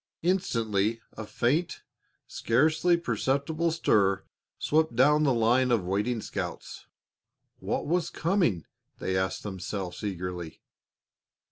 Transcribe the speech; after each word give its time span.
Instantly 0.23 0.99
a 1.15 1.27
faint, 1.27 1.83
scarcely 2.25 2.97
perceptible 2.97 3.69
stir 3.69 4.23
swept 4.57 4.95
down 4.95 5.21
the 5.21 5.31
lines 5.31 5.69
of 5.71 5.83
waiting 5.85 6.21
scouts. 6.21 6.87
What 7.59 7.85
was 7.85 8.09
coming? 8.09 8.65
they 8.97 9.15
asked 9.15 9.43
themselves 9.43 10.03
eagerly. 10.03 10.59